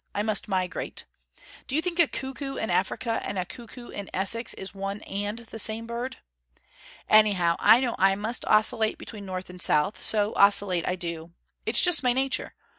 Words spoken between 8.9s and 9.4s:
between